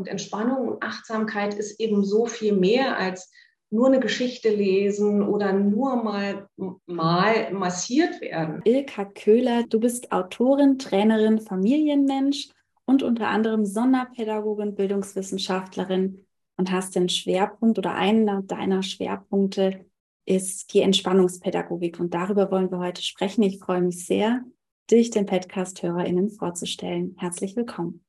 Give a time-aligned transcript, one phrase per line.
[0.00, 3.30] Und Entspannung und Achtsamkeit ist eben so viel mehr als
[3.68, 6.48] nur eine Geschichte lesen oder nur mal,
[6.86, 8.62] mal massiert werden.
[8.64, 12.48] Ilka Köhler, du bist Autorin, Trainerin, Familienmensch
[12.86, 16.24] und unter anderem Sonderpädagogin, Bildungswissenschaftlerin
[16.56, 19.84] und hast den Schwerpunkt oder einer deiner Schwerpunkte
[20.24, 22.00] ist die Entspannungspädagogik.
[22.00, 23.42] Und darüber wollen wir heute sprechen.
[23.42, 24.44] Ich freue mich sehr,
[24.90, 27.16] dich den Podcast-HörerInnen vorzustellen.
[27.18, 28.02] Herzlich willkommen.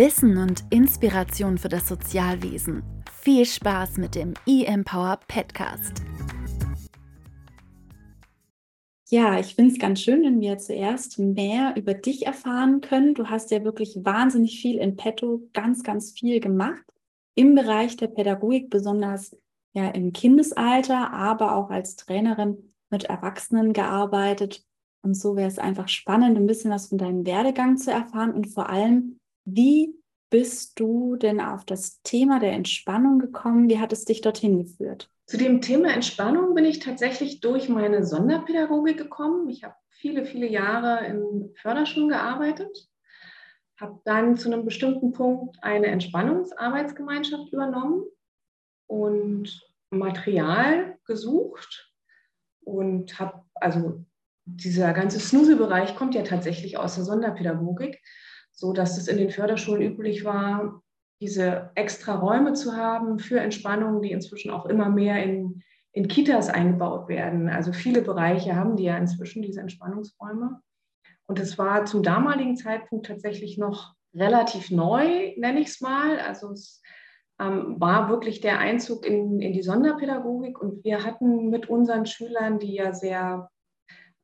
[0.00, 2.82] Wissen und Inspiration für das Sozialwesen.
[3.20, 6.02] Viel Spaß mit dem eMpower Podcast.
[9.10, 13.12] Ja, ich finde es ganz schön, wenn wir zuerst mehr über dich erfahren können.
[13.12, 16.82] Du hast ja wirklich wahnsinnig viel in petto, ganz, ganz viel gemacht
[17.34, 19.36] im Bereich der Pädagogik, besonders
[19.74, 24.64] ja im Kindesalter, aber auch als Trainerin mit Erwachsenen gearbeitet.
[25.02, 28.46] Und so wäre es einfach spannend, ein bisschen was von deinem Werdegang zu erfahren und
[28.46, 29.94] vor allem, wie
[30.30, 33.68] bist du denn auf das Thema der Entspannung gekommen?
[33.68, 35.10] Wie hat es dich dorthin geführt?
[35.26, 39.48] Zu dem Thema Entspannung bin ich tatsächlich durch meine Sonderpädagogik gekommen.
[39.48, 42.88] Ich habe viele, viele Jahre in Förderschulen gearbeitet,
[43.78, 48.04] habe dann zu einem bestimmten Punkt eine Entspannungsarbeitsgemeinschaft übernommen
[48.86, 51.92] und Material gesucht
[52.64, 54.04] und habe, also
[54.44, 58.00] dieser ganze Snooze-Bereich kommt ja tatsächlich aus der Sonderpädagogik
[58.60, 60.82] so dass es in den Förderschulen üblich war,
[61.22, 66.50] diese extra Räume zu haben für Entspannung, die inzwischen auch immer mehr in, in Kitas
[66.50, 67.48] eingebaut werden.
[67.48, 70.60] Also viele Bereiche haben die ja inzwischen diese Entspannungsräume.
[71.26, 76.18] Und es war zum damaligen Zeitpunkt tatsächlich noch relativ neu, nenne ich es mal.
[76.20, 76.82] Also es
[77.40, 82.58] ähm, war wirklich der Einzug in, in die Sonderpädagogik und wir hatten mit unseren Schülern,
[82.58, 83.50] die ja sehr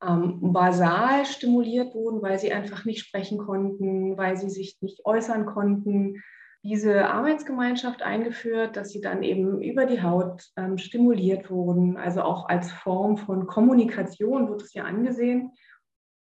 [0.03, 5.47] ähm, basal stimuliert wurden, weil sie einfach nicht sprechen konnten, weil sie sich nicht äußern
[5.47, 6.23] konnten,
[6.63, 12.49] diese Arbeitsgemeinschaft eingeführt, dass sie dann eben über die Haut ähm, stimuliert wurden, also auch
[12.49, 15.53] als Form von Kommunikation wird es ja angesehen.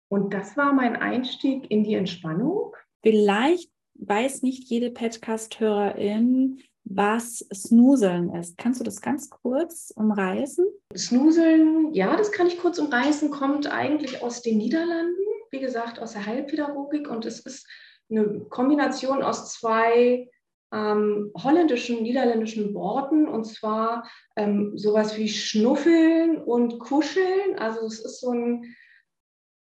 [0.09, 2.75] Und das war mein Einstieg in die Entspannung.
[3.03, 6.61] Vielleicht weiß nicht jede Podcast-Hörerin,
[6.93, 8.59] was Snuseln ist.
[8.59, 10.67] Kannst du das ganz kurz umreißen?
[10.97, 15.15] Snuseln, ja, das kann ich kurz umreißen, kommt eigentlich aus den Niederlanden,
[15.53, 17.67] wie gesagt, aus der Heilpädagogik und es ist
[18.11, 20.29] eine Kombination aus zwei
[20.73, 27.57] ähm, holländischen, niederländischen Worten und zwar ähm, sowas wie Schnuffeln und Kuscheln.
[27.57, 28.75] Also es ist so ein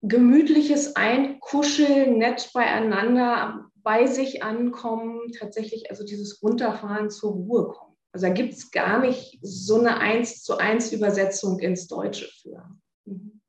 [0.03, 7.97] gemütliches Einkuscheln, nett beieinander, bei sich ankommen, tatsächlich also dieses Runterfahren zur Ruhe kommen.
[8.13, 12.69] Also da gibt es gar nicht so eine eins zu eins Übersetzung ins Deutsche für.
[13.05, 13.41] Mhm.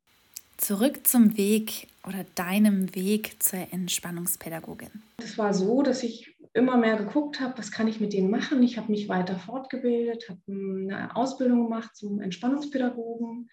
[0.56, 4.90] Zurück zum Weg oder deinem Weg zur Entspannungspädagogin.
[5.18, 8.62] Es war so, dass ich immer mehr geguckt habe, was kann ich mit denen machen.
[8.62, 13.50] Ich habe mich weiter fortgebildet, habe eine Ausbildung gemacht zum Entspannungspädagogen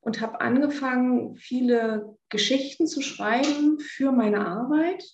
[0.00, 5.04] und habe angefangen, viele Geschichten zu schreiben für meine Arbeit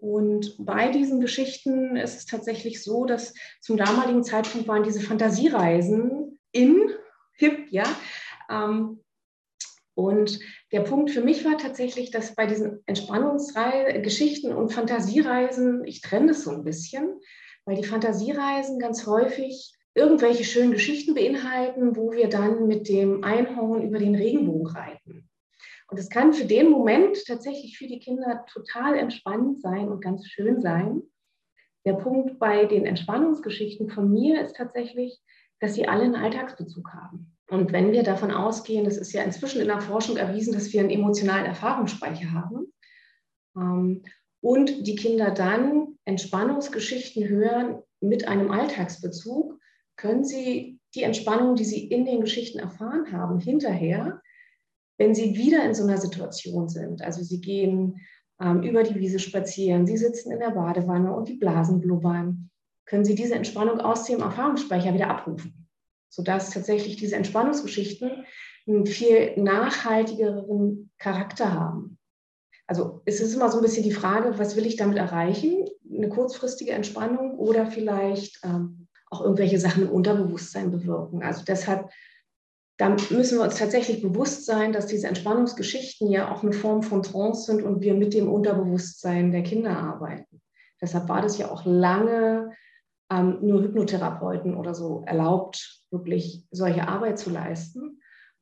[0.00, 6.38] und bei diesen Geschichten ist es tatsächlich so, dass zum damaligen Zeitpunkt waren diese Fantasiereisen
[6.52, 6.90] in,
[7.32, 7.84] hip, ja.
[8.50, 9.00] Ähm,
[9.94, 10.40] und
[10.72, 16.42] der Punkt für mich war tatsächlich, dass bei diesen Entspannungsgeschichten und Fantasiereisen, ich trenne das
[16.42, 17.20] so ein bisschen,
[17.66, 23.82] weil die Fantasiereisen ganz häufig irgendwelche schönen Geschichten beinhalten, wo wir dann mit dem Einhorn
[23.82, 25.29] über den Regenbogen reiten.
[25.90, 30.26] Und es kann für den Moment tatsächlich für die Kinder total entspannt sein und ganz
[30.26, 31.02] schön sein.
[31.84, 35.20] Der Punkt bei den Entspannungsgeschichten von mir ist tatsächlich,
[35.58, 37.36] dass sie alle einen Alltagsbezug haben.
[37.48, 40.80] Und wenn wir davon ausgehen, das ist ja inzwischen in der Forschung erwiesen, dass wir
[40.80, 42.72] einen emotionalen Erfahrungsspeicher haben
[43.56, 44.04] ähm,
[44.40, 49.58] und die Kinder dann Entspannungsgeschichten hören mit einem Alltagsbezug,
[49.96, 54.22] können sie die Entspannung, die sie in den Geschichten erfahren haben, hinterher
[55.00, 58.02] wenn Sie wieder in so einer Situation sind, also Sie gehen
[58.38, 62.50] ähm, über die Wiese spazieren, Sie sitzen in der Badewanne und die Blasen blubbern,
[62.84, 65.66] können Sie diese Entspannung aus dem Erfahrungsspeicher wieder abrufen,
[66.10, 68.26] sodass tatsächlich diese Entspannungsgeschichten
[68.68, 71.96] einen viel nachhaltigeren Charakter haben.
[72.66, 75.64] Also es ist immer so ein bisschen die Frage, was will ich damit erreichen?
[75.90, 81.22] Eine kurzfristige Entspannung oder vielleicht ähm, auch irgendwelche Sachen im Unterbewusstsein bewirken.
[81.22, 81.88] Also deshalb
[82.80, 87.02] da müssen wir uns tatsächlich bewusst sein, dass diese Entspannungsgeschichten ja auch eine Form von
[87.02, 90.40] Trance sind und wir mit dem Unterbewusstsein der Kinder arbeiten.
[90.80, 92.52] Deshalb war das ja auch lange
[93.12, 98.00] ähm, nur Hypnotherapeuten oder so erlaubt, wirklich solche Arbeit zu leisten.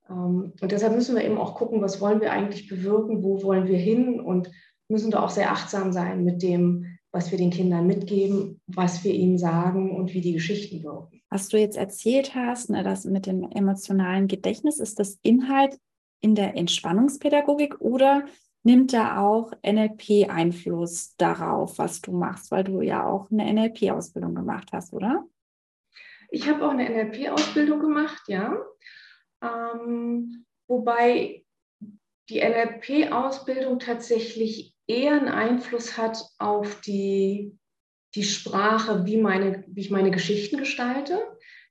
[0.09, 3.67] Ähm, und deshalb müssen wir eben auch gucken, was wollen wir eigentlich bewirken, wo wollen
[3.67, 4.53] wir hin und
[4.87, 9.15] müssen da auch sehr achtsam sein mit dem, was wir den Kindern mitgeben, was wir
[9.15, 11.18] ihnen sagen und wie die Geschichten wirken.
[11.31, 15.79] Was du jetzt erzählt hast, ne, das mit dem emotionalen Gedächtnis, ist das Inhalt
[16.21, 18.25] in der Entspannungspädagogik oder
[18.63, 24.35] nimmt da auch NLP Einfluss darauf, was du machst, weil du ja auch eine NLP-Ausbildung
[24.35, 25.25] gemacht hast, oder?
[26.31, 28.57] Ich habe auch eine NLP-Ausbildung gemacht, ja.
[29.43, 31.45] Ähm, wobei
[32.29, 37.57] die NLP-Ausbildung tatsächlich eher einen Einfluss hat auf die,
[38.15, 41.19] die Sprache, wie, meine, wie ich meine Geschichten gestalte,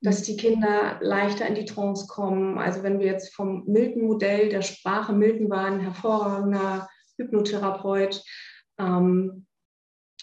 [0.01, 2.57] dass die Kinder leichter in die Trance kommen.
[2.57, 6.87] Also wenn wir jetzt vom Milton-Modell der Sprache, Milton war ein hervorragender
[7.17, 8.23] Hypnotherapeut,
[8.79, 9.47] ähm,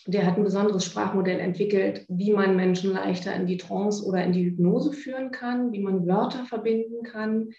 [0.07, 4.33] der hat ein besonderes Sprachmodell entwickelt, wie man Menschen leichter in die Trance oder in
[4.33, 7.51] die Hypnose führen kann, wie man Wörter verbinden kann.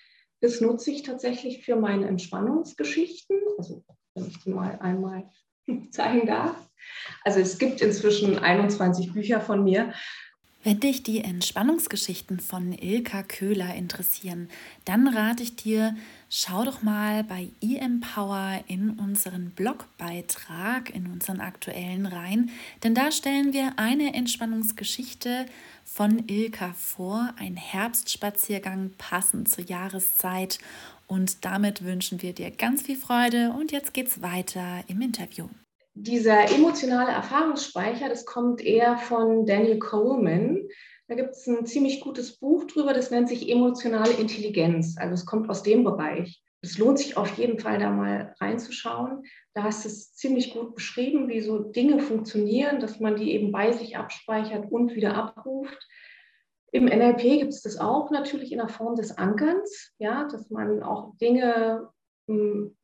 [0.42, 3.38] Das nutze ich tatsächlich für meine Entspannungsgeschichten.
[3.58, 5.30] Also wenn ich die mal einmal
[5.92, 6.56] zeigen darf.
[7.24, 9.94] Also es gibt inzwischen 21 Bücher von mir.
[10.66, 14.50] Wenn dich die Entspannungsgeschichten von Ilka Köhler interessieren,
[14.84, 15.96] dann rate ich dir,
[16.28, 22.50] schau doch mal bei eMpower in unseren Blogbeitrag, in unseren aktuellen rein,
[22.84, 25.46] denn da stellen wir eine Entspannungsgeschichte
[25.84, 30.58] von Ilka vor, ein Herbstspaziergang passend zur Jahreszeit
[31.08, 35.48] und damit wünschen wir dir ganz viel Freude und jetzt geht's weiter im Interview.
[35.94, 40.68] Dieser emotionale Erfahrungsspeicher, das kommt eher von Daniel Coleman.
[41.08, 44.98] Da gibt es ein ziemlich gutes Buch drüber, das nennt sich emotionale Intelligenz.
[44.98, 46.42] Also es kommt aus dem Bereich.
[46.62, 49.24] Es lohnt sich auf jeden Fall da mal reinzuschauen.
[49.54, 53.52] Da hast du es ziemlich gut beschrieben, wie so Dinge funktionieren, dass man die eben
[53.52, 55.88] bei sich abspeichert und wieder abruft.
[56.76, 60.84] Im NLP gibt es das auch natürlich in der Form des Ankerns, ja, dass man
[60.84, 61.88] auch Dinge
[62.28, 62.76] hm,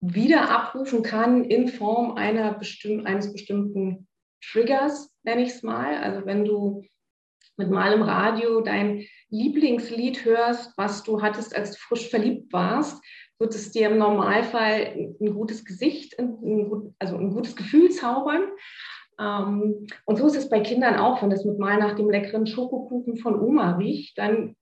[0.00, 4.08] wieder abrufen kann in Form einer bestimm eines bestimmten
[4.42, 5.98] Triggers, nenne ich es mal.
[5.98, 6.82] Also wenn du
[7.56, 13.00] mit mal im Radio dein Lieblingslied hörst, was du hattest, als du frisch verliebt warst,
[13.38, 18.48] wird es dir im Normalfall ein gutes Gesicht, ein, also ein gutes Gefühl zaubern.
[19.18, 22.46] Ähm, und so ist es bei Kindern auch, wenn das mit mal nach dem leckeren
[22.46, 24.56] Schokokuchen von Oma riecht, dann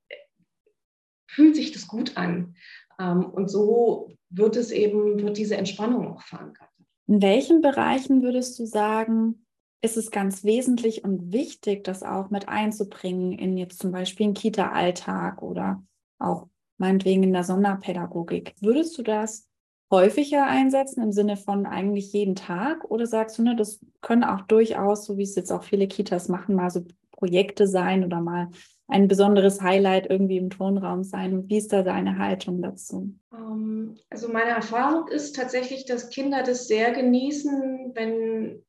[1.28, 2.54] fühlt sich das gut an.
[2.98, 6.68] Ähm, und so wird es eben, wird diese Entspannung auch verankert.
[7.06, 9.46] In welchen Bereichen würdest du sagen,
[9.82, 14.34] ist es ganz wesentlich und wichtig, das auch mit einzubringen in jetzt zum Beispiel den
[14.34, 15.82] Kita-Alltag oder
[16.18, 16.48] auch
[16.78, 18.54] meinetwegen in der Sonderpädagogik?
[18.60, 19.46] Würdest du das
[19.90, 22.84] häufiger einsetzen im Sinne von eigentlich jeden Tag?
[22.90, 26.28] Oder sagst du, ne, das können auch durchaus, so wie es jetzt auch viele Kitas
[26.28, 28.50] machen, mal so Projekte sein oder mal
[28.86, 31.48] ein besonderes Highlight irgendwie im Tonraum sein?
[31.48, 33.14] Wie ist da deine Haltung dazu?
[33.32, 38.62] Ähm, also meine Erfahrung ist tatsächlich, dass Kinder das sehr genießen, wenn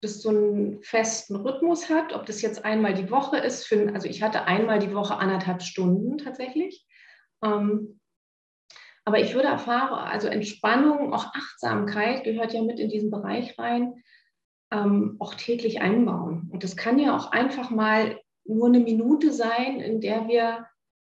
[0.00, 3.66] das so einen festen Rhythmus hat, ob das jetzt einmal die Woche ist.
[3.66, 6.86] Für, also ich hatte einmal die Woche anderthalb Stunden tatsächlich.
[7.42, 7.99] Ähm,
[9.10, 14.04] aber ich würde erfahren, also Entspannung, auch Achtsamkeit gehört ja mit in diesen Bereich rein,
[14.70, 16.48] ähm, auch täglich einbauen.
[16.52, 20.64] Und das kann ja auch einfach mal nur eine Minute sein, in der wir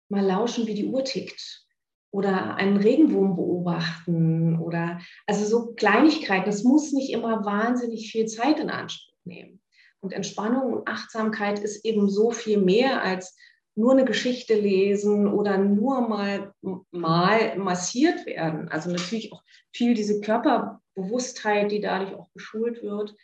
[0.07, 1.65] mal lauschen, wie die Uhr tickt
[2.11, 6.45] oder einen Regenwurm beobachten oder also so Kleinigkeiten.
[6.45, 9.59] Das muss nicht immer wahnsinnig viel Zeit in Anspruch nehmen.
[9.99, 13.35] Und Entspannung und Achtsamkeit ist eben so viel mehr als
[13.81, 16.53] nur eine Geschichte lesen oder nur mal,
[16.91, 18.69] mal massiert werden.
[18.69, 19.41] Also natürlich auch
[19.73, 23.15] viel diese Körperbewusstheit, die dadurch auch geschult wird.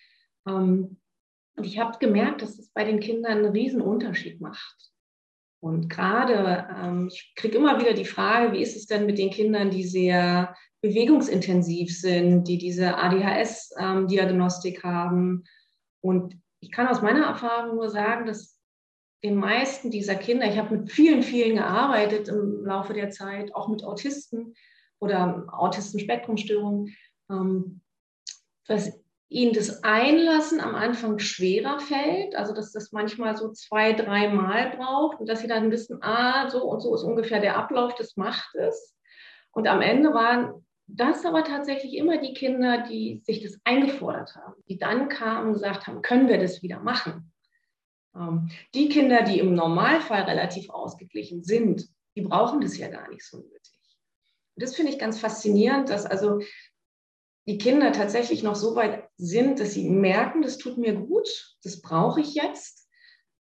[0.47, 0.97] Ähm,
[1.55, 4.91] und ich habe gemerkt, dass es bei den Kindern einen riesen Unterschied macht.
[5.59, 9.29] Und gerade, ähm, ich kriege immer wieder die Frage, wie ist es denn mit den
[9.29, 15.43] Kindern, die sehr bewegungsintensiv sind, die diese ADHS-Diagnostik ähm, haben.
[16.01, 18.56] Und ich kann aus meiner Erfahrung nur sagen, dass
[19.24, 23.67] den meisten dieser Kinder, ich habe mit vielen, vielen gearbeitet im Laufe der Zeit, auch
[23.67, 24.53] mit Autisten
[25.00, 26.95] oder Autisten-Spektrumstörungen,
[27.29, 27.81] ähm,
[28.67, 34.75] dass ihnen das Einlassen am Anfang schwerer fällt, also dass das manchmal so zwei, dreimal
[34.77, 38.15] braucht und dass sie dann wissen, ah, so und so ist ungefähr der Ablauf, das
[38.15, 38.95] macht es.
[39.51, 44.53] Und am Ende waren das aber tatsächlich immer die Kinder, die sich das eingefordert haben,
[44.69, 47.33] die dann kamen und gesagt haben, können wir das wieder machen?
[48.17, 53.24] Ähm, die Kinder, die im Normalfall relativ ausgeglichen sind, die brauchen das ja gar nicht
[53.24, 53.79] so nötig.
[54.55, 56.39] Und das finde ich ganz faszinierend, dass also
[57.47, 61.81] die Kinder tatsächlich noch so weit sind, dass sie merken, das tut mir gut, das
[61.81, 62.89] brauche ich jetzt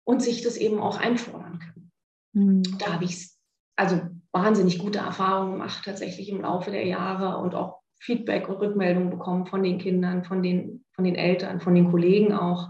[0.03, 1.91] und sich das eben auch einfordern können.
[2.33, 2.77] Mhm.
[2.79, 3.29] Da habe ich
[3.77, 9.09] also wahnsinnig gute Erfahrungen gemacht, tatsächlich im Laufe der Jahre und auch Feedback und Rückmeldungen
[9.09, 12.69] bekommen von den Kindern, von den, von den Eltern, von den Kollegen auch.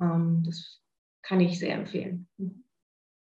[0.00, 0.80] Ähm, das
[1.28, 2.26] kann ich sehr empfehlen.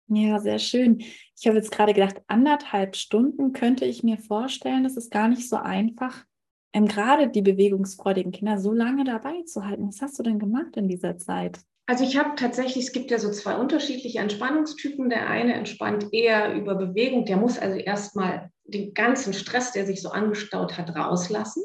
[0.07, 0.99] Ja, sehr schön.
[0.99, 5.47] Ich habe jetzt gerade gedacht, anderthalb Stunden könnte ich mir vorstellen, das ist gar nicht
[5.47, 6.25] so einfach,
[6.73, 9.87] ähm, gerade die bewegungsfreudigen Kinder so lange dabei zu halten.
[9.87, 11.59] Was hast du denn gemacht in dieser Zeit?
[11.85, 15.09] Also ich habe tatsächlich, es gibt ja so zwei unterschiedliche Entspannungstypen.
[15.09, 20.01] Der eine entspannt eher über Bewegung, der muss also erstmal den ganzen Stress, der sich
[20.01, 21.63] so angestaut hat, rauslassen.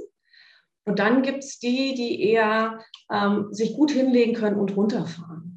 [0.85, 2.80] Und dann gibt es die, die eher
[3.11, 5.47] ähm, sich gut hinlegen können und runterfahren.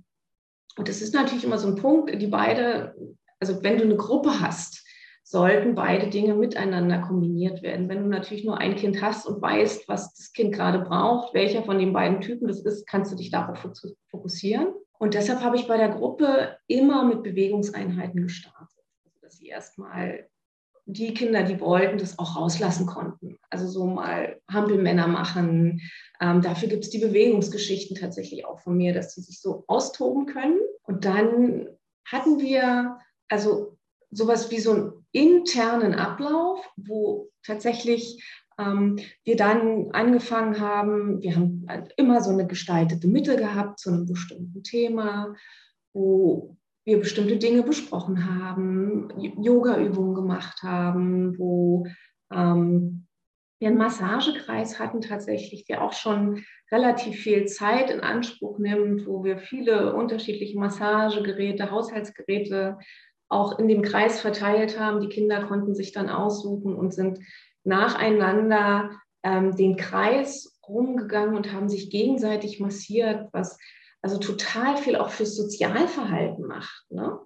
[0.78, 2.96] Und das ist natürlich immer so ein Punkt, die beide,
[3.40, 4.86] also wenn du eine Gruppe hast,
[5.24, 7.88] sollten beide Dinge miteinander kombiniert werden.
[7.88, 11.64] Wenn du natürlich nur ein Kind hast und weißt, was das Kind gerade braucht, welcher
[11.64, 13.58] von den beiden Typen das ist, kannst du dich darauf
[14.10, 14.74] fokussieren.
[15.00, 18.84] Und deshalb habe ich bei der Gruppe immer mit Bewegungseinheiten gestartet.
[19.06, 20.28] Also, dass sie erstmal
[20.86, 23.38] die Kinder, die wollten, das auch rauslassen konnten.
[23.50, 25.82] Also so mal Hampelmänner machen.
[26.20, 30.26] Ähm, dafür gibt es die Bewegungsgeschichten tatsächlich auch von mir, dass sie sich so austoben
[30.26, 30.60] können.
[30.84, 31.68] Und dann
[32.06, 32.98] hatten wir
[33.30, 33.78] also
[34.10, 38.24] sowas wie so einen internen Ablauf, wo tatsächlich
[38.58, 44.06] ähm, wir dann angefangen haben, wir haben immer so eine gestaltete Mitte gehabt zu einem
[44.06, 45.36] bestimmten Thema,
[45.94, 51.86] wo wir bestimmte Dinge besprochen haben, Yoga-Übungen gemacht haben, wo
[52.34, 53.06] ähm,
[53.60, 59.24] wir einen Massagekreis hatten tatsächlich, der auch schon relativ viel Zeit in Anspruch nimmt, wo
[59.24, 62.80] wir viele unterschiedliche Massagegeräte, Haushaltsgeräte
[63.30, 65.00] auch in dem Kreis verteilt haben.
[65.00, 67.20] Die Kinder konnten sich dann aussuchen und sind
[67.64, 68.90] nacheinander
[69.24, 73.58] ähm, den Kreis rumgegangen und haben sich gegenseitig massiert, was
[74.02, 76.86] also total viel auch fürs Sozialverhalten macht.
[76.90, 77.20] Ne?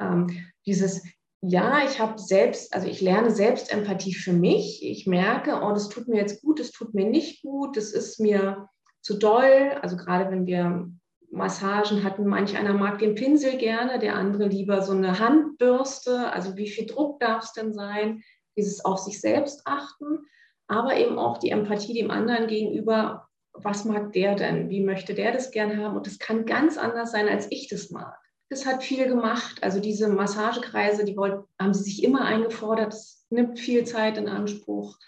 [0.00, 1.02] Ähm, dieses,
[1.42, 4.82] ja, ich habe selbst, also ich lerne Selbstempathie für mich.
[4.82, 8.18] Ich merke, oh, das tut mir jetzt gut, das tut mir nicht gut, das ist
[8.20, 8.68] mir
[9.02, 9.76] zu doll.
[9.82, 10.88] Also gerade wenn wir
[11.30, 16.32] Massagen hatten, manch einer mag den Pinsel gerne, der andere lieber so eine Handbürste.
[16.32, 18.22] Also wie viel Druck darf es denn sein?
[18.56, 20.20] Dieses auf sich selbst achten,
[20.68, 24.68] aber eben auch die Empathie dem anderen gegenüber was mag der denn?
[24.68, 25.96] Wie möchte der das gerne haben?
[25.96, 28.18] Und das kann ganz anders sein, als ich das mag.
[28.50, 29.62] Das hat viel gemacht.
[29.62, 32.92] Also diese Massagekreise, die wollten, haben sie sich immer eingefordert.
[32.92, 34.98] Das nimmt viel Zeit in Anspruch.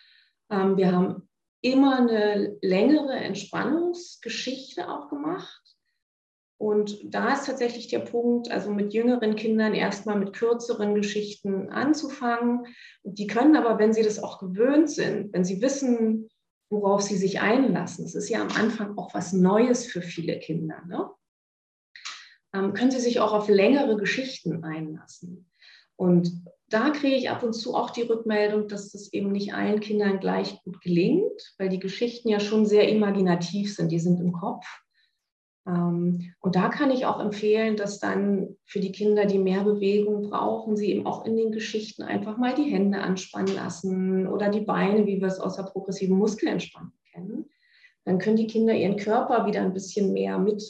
[0.50, 1.28] Ähm, wir haben
[1.60, 5.62] immer eine längere Entspannungsgeschichte auch gemacht.
[6.58, 12.66] Und da ist tatsächlich der Punkt, also mit jüngeren Kindern erstmal mit kürzeren Geschichten anzufangen.
[13.02, 16.30] Die können aber, wenn sie das auch gewöhnt sind, wenn sie wissen,
[16.70, 18.04] worauf sie sich einlassen.
[18.04, 20.82] Es ist ja am Anfang auch was Neues für viele Kinder.
[20.86, 21.10] Ne?
[22.54, 25.50] Ähm, können sie sich auch auf längere Geschichten einlassen.
[25.96, 29.80] Und da kriege ich ab und zu auch die Rückmeldung, dass das eben nicht allen
[29.80, 34.32] Kindern gleich gut gelingt, weil die Geschichten ja schon sehr imaginativ sind, die sind im
[34.32, 34.66] Kopf.
[35.66, 40.30] Ähm, und da kann ich auch empfehlen, dass dann für die Kinder, die mehr Bewegung
[40.30, 44.60] brauchen, sie eben auch in den Geschichten einfach mal die Hände anspannen lassen oder die
[44.60, 47.50] Beine, wie wir es aus der progressiven Muskelentspannung kennen.
[48.04, 50.62] Dann können die Kinder ihren Körper wieder ein bisschen mehr mit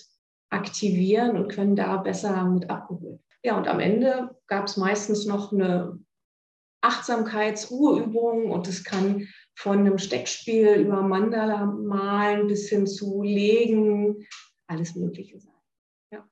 [0.49, 3.21] aktivieren und können da besser mit abgeholt.
[3.43, 5.99] Ja, und am Ende gab es meistens noch eine
[6.81, 14.27] Achtsamkeitsruheübung und es kann von einem Steckspiel über Mandala malen bis hin zu Legen,
[14.67, 15.55] alles Mögliche sein.
[16.13, 16.29] Ja.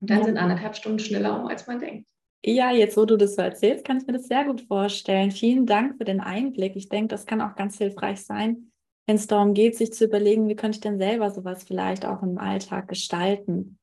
[0.00, 2.08] Und dann sind anderthalb Stunden schneller um, als man denkt.
[2.46, 5.30] Ja, jetzt wo du das so erzählst, kann ich mir das sehr gut vorstellen.
[5.30, 6.76] Vielen Dank für den Einblick.
[6.76, 8.70] Ich denke, das kann auch ganz hilfreich sein,
[9.06, 12.22] wenn es darum geht, sich zu überlegen, wie könnte ich denn selber sowas vielleicht auch
[12.22, 13.78] im Alltag gestalten.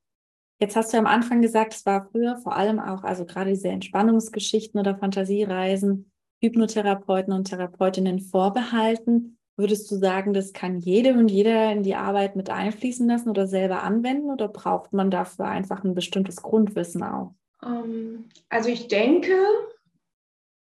[0.59, 3.69] Jetzt hast du am Anfang gesagt, es war früher vor allem auch, also gerade diese
[3.69, 9.39] Entspannungsgeschichten oder Fantasiereisen, Hypnotherapeuten und Therapeutinnen vorbehalten.
[9.57, 13.47] Würdest du sagen, das kann jede und jeder in die Arbeit mit einfließen lassen oder
[13.47, 17.33] selber anwenden oder braucht man dafür einfach ein bestimmtes Grundwissen auch?
[17.63, 19.35] Ähm, also ich denke,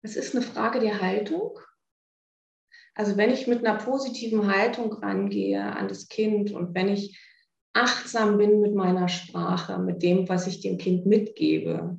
[0.01, 1.59] es ist eine Frage der Haltung.
[2.93, 7.17] Also wenn ich mit einer positiven Haltung rangehe an das Kind und wenn ich
[7.73, 11.97] achtsam bin mit meiner Sprache, mit dem, was ich dem Kind mitgebe,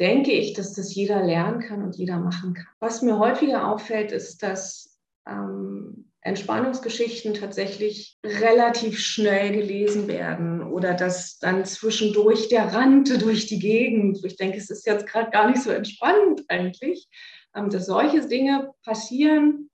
[0.00, 2.66] denke ich, dass das jeder lernen kann und jeder machen kann.
[2.80, 4.98] Was mir häufiger auffällt, ist, dass
[5.28, 13.58] ähm, Entspannungsgeschichten tatsächlich relativ schnell gelesen werden oder dass dann zwischendurch der Rannte durch die
[13.58, 17.08] Gegend, ich denke, es ist jetzt gerade gar nicht so entspannend eigentlich,
[17.56, 19.68] ähm, dass solche Dinge passieren.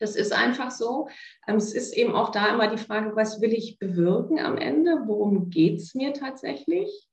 [0.00, 1.08] Das ist einfach so.
[1.46, 5.04] Ähm, es ist eben auch da immer die Frage, was will ich bewirken am Ende?
[5.06, 7.08] Worum geht es mir tatsächlich?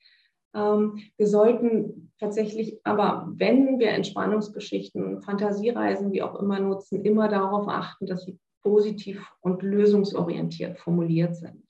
[0.55, 7.67] Ähm, wir sollten tatsächlich aber, wenn wir Entspannungsgeschichten, Fantasiereisen, wie auch immer nutzen, immer darauf
[7.67, 11.63] achten, dass sie positiv und lösungsorientiert formuliert sind.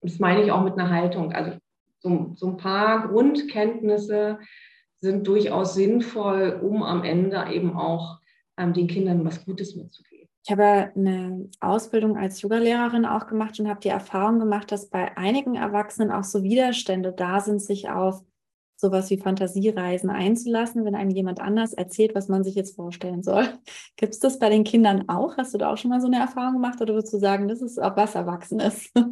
[0.00, 1.32] Und das meine ich auch mit einer Haltung.
[1.32, 1.58] Also
[2.00, 4.38] so, so ein paar Grundkenntnisse
[5.00, 8.20] sind durchaus sinnvoll, um am Ende eben auch
[8.56, 10.28] ähm, den Kindern was Gutes mitzugeben.
[10.46, 15.16] Ich habe eine Ausbildung als Yogalehrerin auch gemacht und habe die Erfahrung gemacht, dass bei
[15.16, 18.22] einigen Erwachsenen auch so Widerstände da sind, sich auf
[18.84, 23.48] sowas wie Fantasiereisen einzulassen, wenn einem jemand anders erzählt, was man sich jetzt vorstellen soll.
[23.96, 25.36] Gibt es das bei den Kindern auch?
[25.38, 27.62] Hast du da auch schon mal so eine Erfahrung gemacht oder würdest du sagen, das
[27.62, 28.90] ist auch was Erwachsenes?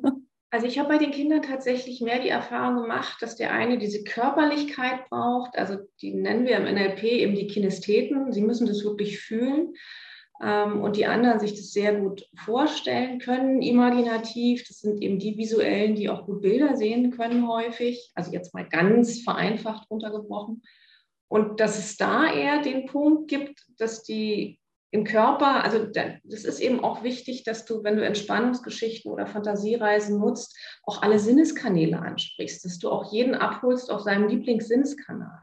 [0.55, 4.05] Also ich habe bei den Kindern tatsächlich mehr die Erfahrung gemacht, dass der eine diese
[4.05, 5.57] Körperlichkeit braucht.
[5.57, 8.35] Also die nennen wir im NLP eben die Kinestheten.
[8.35, 9.73] Sie müssen das wirklich fühlen.
[10.43, 14.67] Ähm, und die anderen sich das sehr gut vorstellen können, imaginativ.
[14.67, 18.11] Das sind eben die visuellen, die auch gut Bilder sehen können häufig.
[18.15, 20.63] Also jetzt mal ganz vereinfacht runtergebrochen.
[21.29, 24.59] Und dass es da eher den Punkt gibt, dass die
[24.91, 30.19] im Körper, also das ist eben auch wichtig, dass du, wenn du Entspannungsgeschichten oder Fantasiereisen
[30.19, 35.42] nutzt, auch alle Sinneskanäle ansprichst, dass du auch jeden abholst auf seinem Lieblingssinneskanal.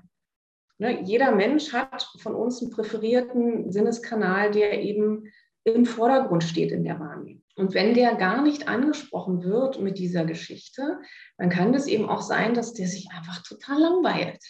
[0.80, 5.30] Ne, jeder Mensch hat von uns einen präferierten Sinneskanal, der eben
[5.66, 7.44] im Vordergrund steht in der Wahrnehmung.
[7.58, 11.00] Und wenn der gar nicht angesprochen wird mit dieser Geschichte,
[11.38, 14.42] dann kann das eben auch sein, dass der sich einfach total langweilt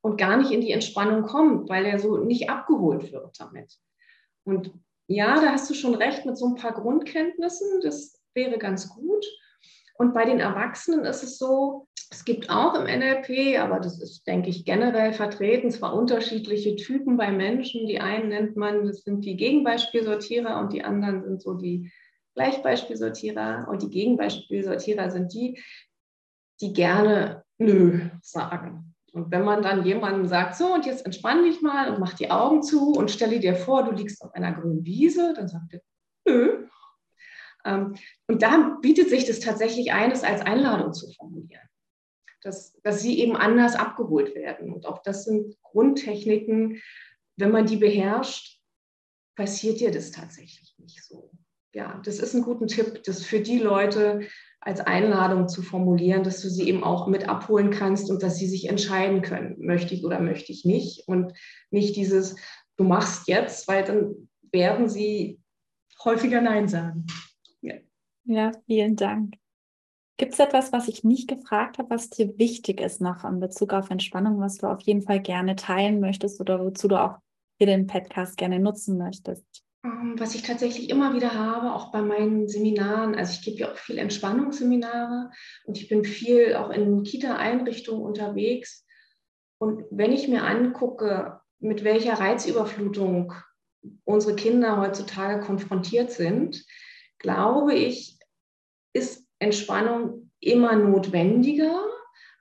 [0.00, 3.76] und gar nicht in die Entspannung kommt, weil er so nicht abgeholt wird damit.
[4.44, 4.72] Und
[5.08, 7.80] ja, da hast du schon recht mit so ein paar Grundkenntnissen.
[7.82, 9.26] Das wäre ganz gut.
[9.98, 14.26] Und bei den Erwachsenen ist es so, es gibt auch im NLP, aber das ist,
[14.26, 17.86] denke ich, generell vertreten, zwar unterschiedliche Typen bei Menschen.
[17.86, 21.90] Die einen nennt man, das sind die Gegenbeispielsortierer und die anderen sind so die
[22.34, 23.66] Gleichbeispielsortierer.
[23.68, 25.60] Und die Gegenbeispielsortierer sind die,
[26.60, 28.94] die gerne Nö sagen.
[29.12, 32.30] Und wenn man dann jemandem sagt, so und jetzt entspann dich mal und mach die
[32.30, 35.80] Augen zu und stelle dir vor, du liegst auf einer grünen Wiese, dann sagt er,
[36.28, 36.66] nö.
[37.66, 37.96] Ähm,
[38.28, 41.62] und da bietet sich das tatsächlich ein, es als Einladung zu formulieren.
[42.42, 44.72] Dass, dass sie eben anders abgeholt werden.
[44.72, 46.80] Und auch das sind Grundtechniken,
[47.36, 48.60] wenn man die beherrscht,
[49.34, 51.30] passiert dir das tatsächlich nicht so.
[51.74, 54.26] Ja, das ist ein guter Tipp, das für die Leute,
[54.60, 58.48] als Einladung zu formulieren, dass du sie eben auch mit abholen kannst und dass sie
[58.48, 61.06] sich entscheiden können, möchte ich oder möchte ich nicht.
[61.06, 61.32] Und
[61.70, 62.36] nicht dieses,
[62.76, 65.38] du machst jetzt, weil dann werden sie
[66.02, 67.06] häufiger Nein sagen.
[68.26, 69.34] Ja, vielen Dank.
[70.18, 73.72] Gibt es etwas, was ich nicht gefragt habe, was dir wichtig ist noch in Bezug
[73.72, 77.18] auf Entspannung, was du auf jeden Fall gerne teilen möchtest oder wozu du auch
[77.58, 79.44] hier den Podcast gerne nutzen möchtest?
[79.84, 83.72] Ähm, was ich tatsächlich immer wieder habe, auch bei meinen Seminaren, also ich gebe ja
[83.72, 85.30] auch viel Entspannungsseminare
[85.66, 88.84] und ich bin viel auch in Kita-Einrichtungen unterwegs.
[89.58, 93.32] Und wenn ich mir angucke, mit welcher Reizüberflutung
[94.04, 96.64] unsere Kinder heutzutage konfrontiert sind,
[97.18, 98.18] glaube ich,
[98.92, 101.84] ist Entspannung immer notwendiger.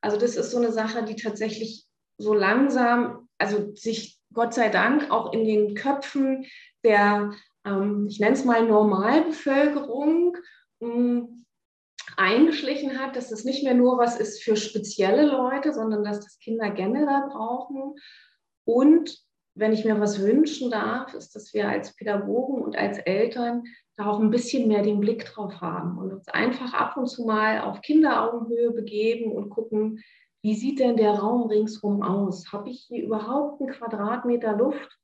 [0.01, 1.85] Also das ist so eine Sache, die tatsächlich
[2.17, 6.45] so langsam, also sich Gott sei Dank auch in den Köpfen
[6.83, 7.31] der,
[7.65, 10.37] ähm, ich nenne es mal Normalbevölkerung,
[10.81, 11.45] ähm,
[12.17, 16.39] eingeschlichen hat, dass das nicht mehr nur was ist für spezielle Leute, sondern dass das
[16.39, 17.95] Kinder generell brauchen.
[18.63, 19.17] Und
[19.55, 23.63] wenn ich mir was wünschen darf, ist, dass wir als Pädagogen und als Eltern
[23.95, 27.25] da auch ein bisschen mehr den Blick drauf haben und uns einfach ab und zu
[27.25, 30.03] mal auf Kinderaugenhöhe begeben und gucken,
[30.41, 32.51] wie sieht denn der Raum ringsherum aus?
[32.51, 34.99] Habe ich hier überhaupt einen Quadratmeter Luft?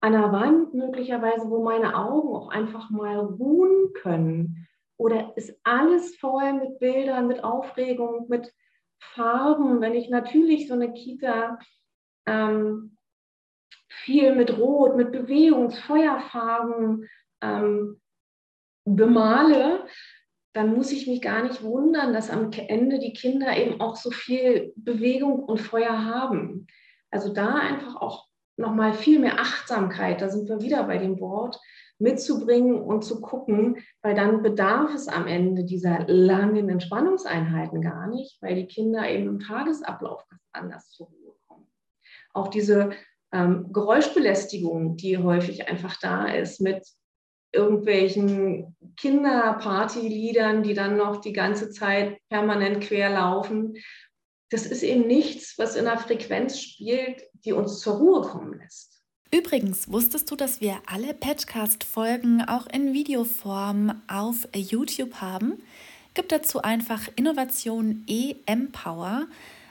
[0.00, 4.68] an der Wand möglicherweise, wo meine Augen auch einfach mal ruhen können?
[4.96, 8.52] Oder ist alles voll mit Bildern, mit Aufregung, mit
[8.98, 9.80] Farben?
[9.80, 11.58] Wenn ich natürlich so eine Kita
[12.26, 12.96] ähm,
[13.88, 17.08] viel mit Rot, mit Bewegungsfeuerfarben
[17.42, 18.00] ähm,
[18.84, 19.86] bemale,
[20.52, 24.10] dann muss ich mich gar nicht wundern, dass am Ende die Kinder eben auch so
[24.10, 26.66] viel Bewegung und Feuer haben.
[27.10, 31.60] Also da einfach auch nochmal viel mehr Achtsamkeit, da sind wir wieder bei dem Wort,
[31.98, 38.40] mitzubringen und zu gucken, weil dann bedarf es am Ende dieser langen Entspannungseinheiten gar nicht,
[38.40, 41.66] weil die Kinder eben im Tagesablauf ganz anders zur Ruhe kommen.
[42.32, 42.90] Auch diese
[43.32, 46.86] ähm, Geräuschbelästigung, die häufig einfach da ist mit
[47.52, 53.74] irgendwelchen Kinderpartyliedern, die dann noch die ganze Zeit permanent quer laufen
[54.50, 59.02] das ist eben nichts, was in einer Frequenz spielt, die uns zur Ruhe kommen lässt.
[59.30, 65.62] Übrigens, wusstest du, dass wir alle Patchcast-Folgen auch in Videoform auf YouTube haben?
[66.14, 69.26] Gib dazu einfach Innovation E-Empower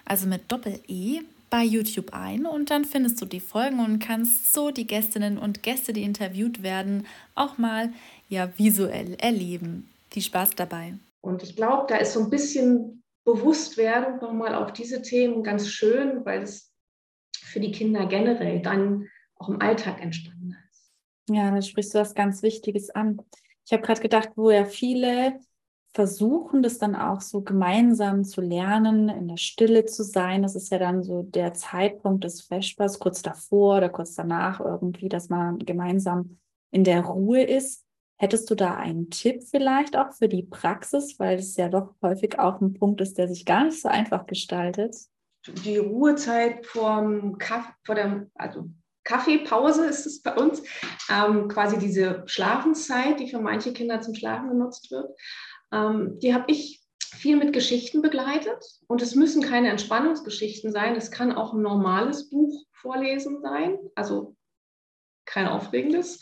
[0.06, 4.72] also mit Doppel-E, bei YouTube ein und dann findest du die Folgen und kannst so
[4.72, 7.06] die Gästinnen und Gäste, die interviewt werden,
[7.36, 7.94] auch mal
[8.30, 9.90] ja visuell erleben.
[10.12, 10.94] Viel Spaß dabei.
[11.22, 16.26] Und ich glaube, da ist so ein bisschen Bewusstwerdung nochmal auf diese Themen ganz schön,
[16.26, 16.72] weil es
[17.36, 20.92] für die Kinder generell dann auch im Alltag entstanden ist.
[21.30, 23.22] Ja, da sprichst du was ganz Wichtiges an.
[23.66, 25.40] Ich habe gerade gedacht, wo ja viele
[25.98, 30.44] versuchen, das dann auch so gemeinsam zu lernen, in der Stille zu sein.
[30.44, 35.10] Das ist ja dann so der Zeitpunkt des Vespers, kurz davor oder kurz danach irgendwie,
[35.10, 36.38] dass man gemeinsam
[36.70, 37.84] in der Ruhe ist.
[38.20, 42.38] Hättest du da einen Tipp vielleicht auch für die Praxis, weil es ja doch häufig
[42.38, 44.96] auch ein Punkt ist, der sich gar nicht so einfach gestaltet?
[45.66, 48.70] Die Ruhezeit vorm Kaff vor der, also
[49.04, 50.62] Kaffeepause ist es bei uns,
[51.10, 55.10] ähm, quasi diese Schlafenszeit, die für manche Kinder zum Schlafen genutzt wird.
[55.72, 60.96] Ähm, die habe ich viel mit Geschichten begleitet und es müssen keine Entspannungsgeschichten sein.
[60.96, 64.36] Es kann auch ein normales Buch vorlesen sein, also
[65.26, 66.20] kein aufregendes,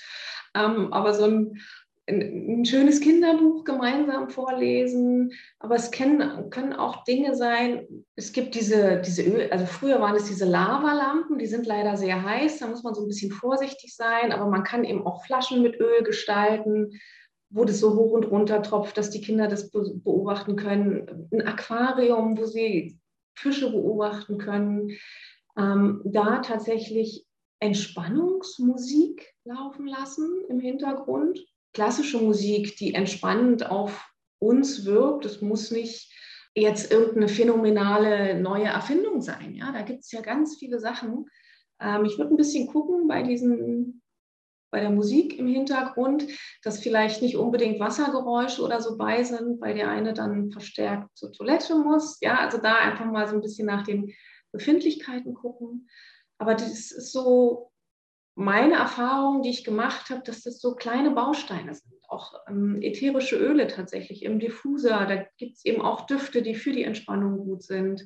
[0.55, 1.61] ähm, aber so ein,
[2.07, 5.31] ein, ein, schönes Kinderbuch gemeinsam vorlesen.
[5.59, 7.87] Aber es können, können auch Dinge sein.
[8.15, 12.23] Es gibt diese, diese Öl, also früher waren es diese Lavalampen, die sind leider sehr
[12.23, 15.61] heiß, da muss man so ein bisschen vorsichtig sein, aber man kann eben auch Flaschen
[15.61, 16.91] mit Öl gestalten
[17.49, 21.27] wo das so hoch und runter tropft, dass die Kinder das beobachten können.
[21.31, 22.99] Ein Aquarium, wo sie
[23.35, 24.91] Fische beobachten können.
[25.57, 27.25] Ähm, da tatsächlich
[27.59, 31.39] Entspannungsmusik laufen lassen im Hintergrund.
[31.73, 35.25] Klassische Musik, die entspannend auf uns wirkt.
[35.25, 36.11] Es muss nicht
[36.55, 39.55] jetzt irgendeine phänomenale neue Erfindung sein.
[39.55, 41.25] Ja, da gibt es ja ganz viele Sachen.
[41.79, 44.01] Ähm, ich würde ein bisschen gucken bei diesen
[44.71, 46.25] bei der Musik im Hintergrund,
[46.63, 51.31] dass vielleicht nicht unbedingt Wassergeräusche oder so bei sind, weil der eine dann verstärkt zur
[51.31, 52.17] Toilette muss.
[52.21, 54.13] Ja, also da einfach mal so ein bisschen nach den
[54.51, 55.87] Befindlichkeiten gucken.
[56.37, 57.71] Aber das ist so
[58.35, 61.93] meine Erfahrung, die ich gemacht habe, dass das so kleine Bausteine sind.
[62.09, 65.05] Auch ähm, ätherische Öle tatsächlich im Diffuser.
[65.05, 68.05] Da gibt es eben auch Düfte, die für die Entspannung gut sind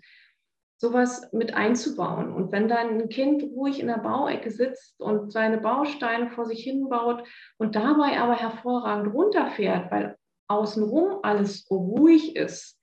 [0.79, 2.31] sowas mit einzubauen.
[2.33, 6.63] Und wenn dann ein Kind ruhig in der Bauecke sitzt und seine Bausteine vor sich
[6.63, 7.23] hin baut
[7.57, 10.15] und dabei aber hervorragend runterfährt, weil
[10.47, 12.79] außenrum alles ruhig ist,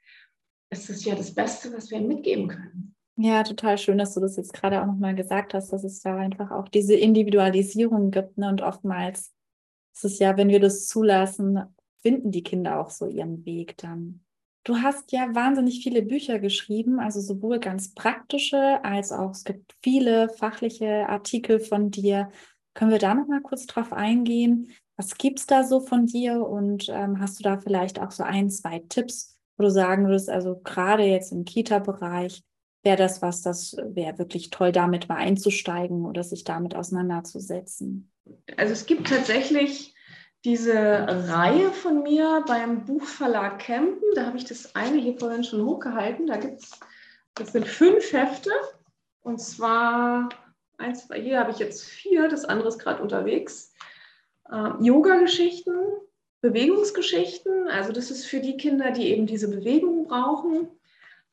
[0.71, 2.95] ist es ja das Beste, was wir ihm mitgeben können.
[3.17, 6.19] Ja, total schön, dass du das jetzt gerade auch nochmal gesagt hast, dass es da
[6.19, 8.37] einfach auch diese Individualisierung gibt.
[8.37, 8.49] Ne?
[8.49, 9.33] Und oftmals
[9.95, 11.61] ist es ja, wenn wir das zulassen,
[12.03, 14.26] finden die Kinder auch so ihren Weg dann.
[14.67, 19.77] Du hast ja wahnsinnig viele Bücher geschrieben, also sowohl ganz praktische als auch es gibt
[19.81, 22.33] viele fachliche Artikel von dir.
[22.75, 24.73] Können wir da noch mal kurz drauf eingehen?
[24.97, 28.25] Was gibt es da so von dir und ähm, hast du da vielleicht auch so
[28.25, 32.43] ein, zwei Tipps, wo du sagen würdest, also gerade jetzt im Kita-Bereich
[32.83, 38.11] wäre das was, das wäre wirklich toll, damit mal einzusteigen oder sich damit auseinanderzusetzen?
[38.57, 39.95] Also es gibt tatsächlich
[40.47, 40.75] diese
[41.29, 44.05] Reihe von mir beim Buchverlag Campen.
[44.15, 46.29] Da habe ich das eine hier vorhin schon hochgehalten.
[46.29, 46.71] Da gibt es,
[47.35, 48.51] das sind fünf Hefte.
[49.23, 50.29] Und zwar,
[50.79, 53.73] eins, hier habe ich jetzt vier, das andere ist gerade unterwegs.
[54.49, 55.75] Äh, Yoga-Geschichten,
[56.43, 57.67] Bewegungsgeschichten.
[57.67, 60.69] Also das ist für die Kinder, die eben diese Bewegung brauchen.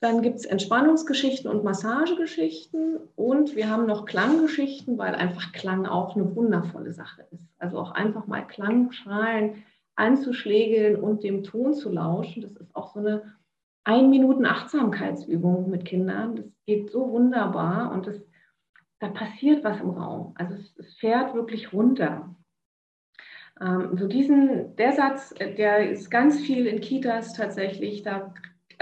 [0.04, 6.18] Dann gibt es Entspannungsgeschichten und Massagegeschichten und wir haben noch Klanggeschichten, weil einfach Klang auch
[6.18, 7.48] eine wundervolle Sache ist.
[7.58, 9.64] Also auch einfach mal Klangschalen
[9.96, 12.42] anzuschlägeln und dem Ton zu lauschen.
[12.42, 13.34] Das ist auch so eine
[13.86, 16.36] ein Minuten Achtsamkeitsübung mit Kindern.
[16.36, 18.22] Das geht so wunderbar und das,
[19.00, 20.34] da passiert was im Raum.
[20.36, 22.36] Also es, es fährt wirklich runter.
[23.62, 28.34] Ähm, so diesen, der Satz, der ist ganz viel in Kitas tatsächlich, da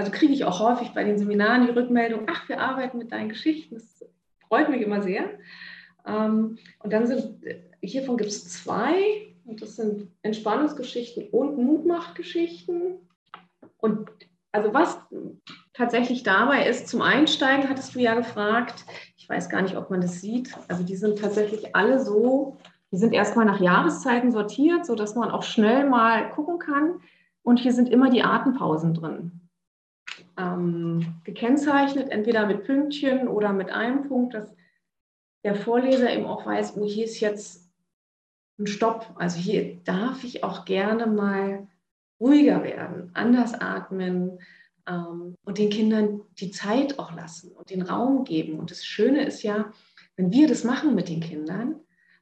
[0.01, 3.29] also kriege ich auch häufig bei den Seminaren die Rückmeldung, ach, wir arbeiten mit deinen
[3.29, 3.75] Geschichten.
[3.75, 4.03] Das
[4.47, 5.29] freut mich immer sehr.
[6.07, 7.35] Ähm, und dann sind,
[7.81, 12.97] hiervon gibt es zwei, und das sind Entspannungsgeschichten und Mutmachgeschichten.
[13.77, 14.09] Und
[14.51, 14.97] also was
[15.73, 18.85] tatsächlich dabei ist, zum Einsteigen hattest du ja gefragt,
[19.17, 22.57] ich weiß gar nicht, ob man das sieht, also die sind tatsächlich alle so,
[22.91, 27.01] die sind erstmal nach Jahreszeiten sortiert, sodass man auch schnell mal gucken kann.
[27.43, 29.41] Und hier sind immer die Atempausen drin
[30.41, 34.53] ähm, gekennzeichnet, entweder mit Pünktchen oder mit einem Punkt, dass
[35.43, 37.69] der Vorleser eben auch weiß, oh, hier ist jetzt
[38.59, 39.13] ein Stopp.
[39.15, 41.67] Also hier darf ich auch gerne mal
[42.19, 44.39] ruhiger werden, anders atmen
[44.87, 48.59] ähm, und den Kindern die Zeit auch lassen und den Raum geben.
[48.59, 49.71] Und das Schöne ist ja,
[50.15, 51.79] wenn wir das machen mit den Kindern,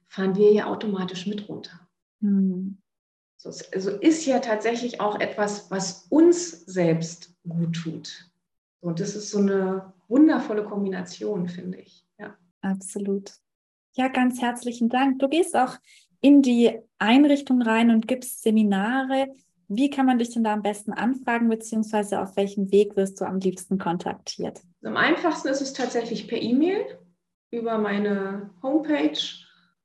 [0.08, 1.88] fahren wir ja automatisch mit runter.
[2.20, 2.78] Mhm.
[3.42, 8.30] So, also ist ja tatsächlich auch etwas, was uns selbst gut tut.
[8.80, 12.06] Und das ist so eine wundervolle Kombination, finde ich.
[12.18, 12.36] Ja.
[12.60, 13.32] Absolut.
[13.96, 15.20] Ja, ganz herzlichen Dank.
[15.20, 15.78] Du gehst auch
[16.20, 19.28] in die Einrichtung rein und gibst Seminare.
[19.68, 23.24] Wie kann man dich denn da am besten anfragen, beziehungsweise auf welchem Weg wirst du
[23.24, 24.60] am liebsten kontaktiert?
[24.84, 26.84] Am einfachsten ist es tatsächlich per E-Mail
[27.50, 29.18] über meine Homepage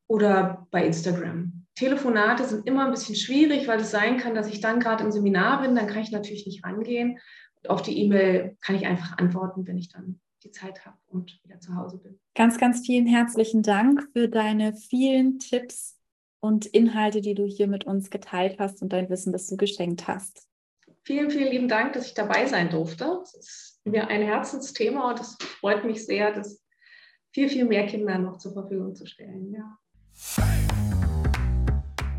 [0.08, 1.55] oder bei Instagram.
[1.76, 5.12] Telefonate sind immer ein bisschen schwierig, weil es sein kann, dass ich dann gerade im
[5.12, 7.20] Seminar bin, dann kann ich natürlich nicht rangehen.
[7.68, 11.60] auf die E-Mail kann ich einfach antworten, wenn ich dann die Zeit habe und wieder
[11.60, 12.20] zu Hause bin.
[12.36, 15.98] Ganz, ganz vielen herzlichen Dank für deine vielen Tipps
[16.40, 20.08] und Inhalte, die du hier mit uns geteilt hast und dein Wissen, das du geschenkt
[20.08, 20.48] hast.
[21.04, 23.22] Vielen, vielen lieben Dank, dass ich dabei sein durfte.
[23.24, 26.64] Es ist mir ein Herzensthema und es freut mich sehr, das
[27.34, 29.52] viel, viel mehr Kindern noch zur Verfügung zu stellen.
[29.52, 29.78] Ja